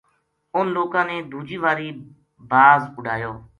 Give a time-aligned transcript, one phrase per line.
[0.55, 1.87] اُنھ لوکاں نے دوجی واری
[2.49, 3.33] باز اُڈایو